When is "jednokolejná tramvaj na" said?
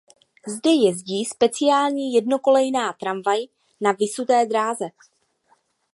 2.13-3.91